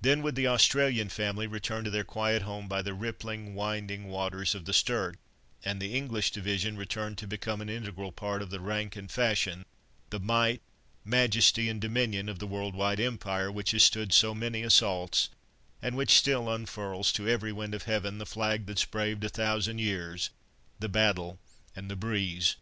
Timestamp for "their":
1.90-2.02